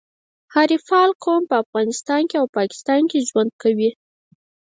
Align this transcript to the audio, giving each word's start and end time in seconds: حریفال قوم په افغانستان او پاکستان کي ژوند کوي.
حریفال 0.55 1.09
قوم 1.23 1.41
په 1.49 1.55
افغانستان 1.63 2.23
او 2.41 2.45
پاکستان 2.57 3.01
کي 3.11 3.19
ژوند 3.29 3.51
کوي. 3.61 3.89